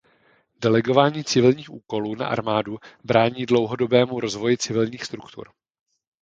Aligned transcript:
Delegování 0.61 1.23
civilních 1.23 1.69
úkolů 1.69 2.15
na 2.15 2.27
armádu 2.27 2.77
brání 3.03 3.45
dlouhodobému 3.45 4.19
rozvoji 4.19 4.57
civilních 4.57 5.05
struktur. 5.05 5.49